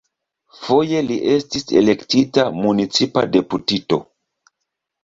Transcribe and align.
Foje 0.61 1.03
li 1.09 1.17
estis 1.33 1.67
elektita 1.83 2.47
municipa 2.65 3.27
deputito. 3.39 4.03